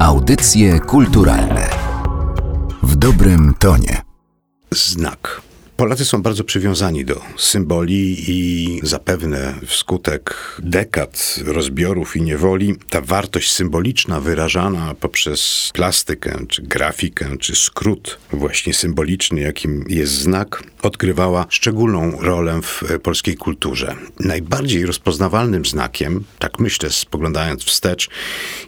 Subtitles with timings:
[0.00, 1.68] Audycje kulturalne
[2.82, 4.02] w dobrym tonie.
[4.70, 5.42] Znak.
[5.80, 13.50] Polacy są bardzo przywiązani do symboli i zapewne wskutek dekad rozbiorów i niewoli ta wartość
[13.52, 22.20] symboliczna wyrażana poprzez plastykę, czy grafikę, czy skrót właśnie symboliczny, jakim jest znak, odgrywała szczególną
[22.20, 23.94] rolę w polskiej kulturze.
[24.18, 28.10] Najbardziej rozpoznawalnym znakiem, tak myślę spoglądając wstecz,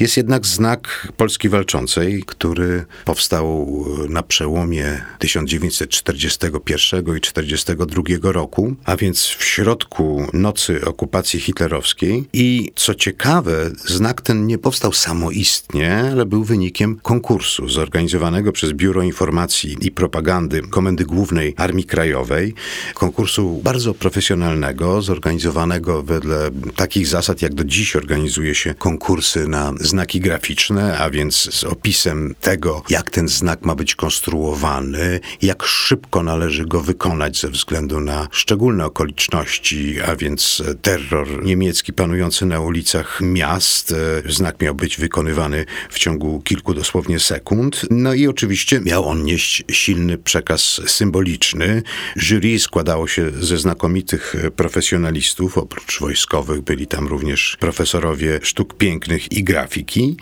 [0.00, 3.76] jest jednak znak Polski Walczącej, który powstał
[4.08, 12.24] na przełomie 1941 i 1942 roku, a więc w środku nocy okupacji hitlerowskiej.
[12.32, 19.02] I co ciekawe, znak ten nie powstał samoistnie, ale był wynikiem konkursu zorganizowanego przez Biuro
[19.02, 22.54] Informacji i Propagandy Komendy Głównej Armii Krajowej.
[22.94, 30.20] Konkursu bardzo profesjonalnego, zorganizowanego wedle takich zasad, jak do dziś organizuje się konkursy na znaki
[30.20, 36.66] graficzne, a więc z opisem tego, jak ten znak ma być konstruowany, jak szybko należy
[36.66, 43.94] go wykonać ze względu na szczególne okoliczności, a więc terror niemiecki panujący na ulicach miast.
[44.28, 47.82] Znak miał być wykonywany w ciągu kilku dosłownie sekund.
[47.90, 51.82] No i oczywiście miał on nieść silny przekaz symboliczny.
[52.16, 59.44] Jury składało się ze znakomitych profesjonalistów, oprócz wojskowych byli tam również profesorowie sztuk pięknych i
[59.44, 60.16] grafiki.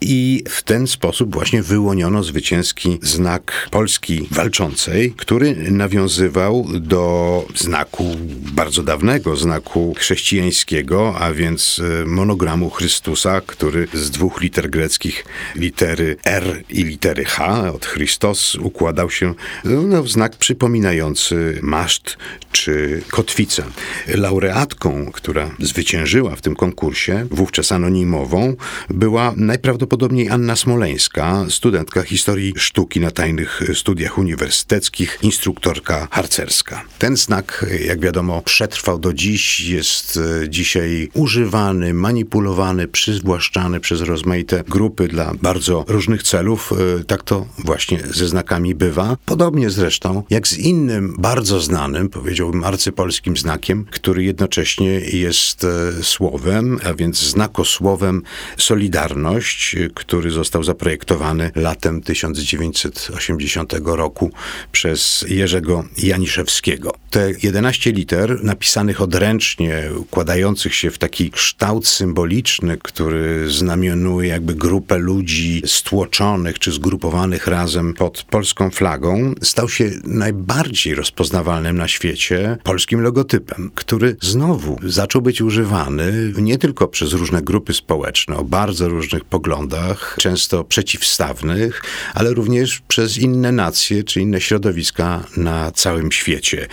[0.00, 8.16] I w ten sposób właśnie wyłoniono zwycięski znak Polski Walczącej, który nawiązywał do znaku
[8.52, 15.24] bardzo dawnego, znaku chrześcijańskiego, a więc e, monogramu Chrystusa, który z dwóch liter greckich,
[15.54, 22.16] litery R i litery H od Christos układał się no, w znak przypominający maszt
[22.52, 23.64] czy kotwicę.
[24.08, 28.56] Laureatką, która zwyciężyła w tym konkursie, wówczas anonimową,
[28.88, 29.87] była najprawdopodobniej
[30.30, 36.84] Anna Smoleńska, studentka historii sztuki na tajnych studiach uniwersyteckich, instruktorka harcerska.
[36.98, 45.08] Ten znak, jak wiadomo, przetrwał do dziś, jest dzisiaj używany, manipulowany, przyzwłaszczany przez rozmaite grupy
[45.08, 46.72] dla bardzo różnych celów.
[47.00, 49.16] E, tak to właśnie ze znakami bywa.
[49.26, 56.78] Podobnie zresztą jak z innym bardzo znanym, powiedziałbym arcypolskim znakiem, który jednocześnie jest e, słowem,
[56.84, 58.22] a więc znakosłowem
[58.56, 64.30] Solidarność, który został zaprojektowany latem 1980 roku
[64.72, 66.94] przez Jerzego Janiszewskiego.
[67.10, 74.98] Te 11 liter napisanych odręcznie, układających się w taki kształt symboliczny, który znamionuje jakby grupę
[74.98, 83.00] ludzi stłoczonych czy zgrupowanych razem pod polską flagą, stał się najbardziej rozpoznawalnym na świecie polskim
[83.00, 89.24] logotypem, który znowu zaczął być używany nie tylko przez różne grupy społeczne o bardzo różnych
[89.68, 91.82] poglądach, często przeciwstawnych,
[92.14, 96.66] ale również przez inne nacje czy inne środowiska na całym świecie.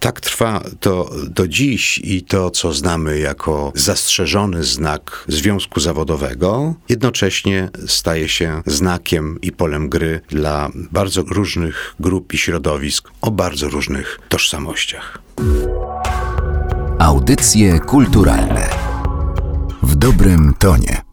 [0.00, 7.68] Tak trwa to do dziś i to, co znamy jako zastrzeżony znak związku zawodowego, jednocześnie
[7.86, 14.18] staje się znakiem i polem gry dla bardzo różnych grup i środowisk o bardzo różnych
[14.28, 15.18] tożsamościach.
[16.98, 18.68] Audycje kulturalne
[19.82, 21.11] w dobrym tonie.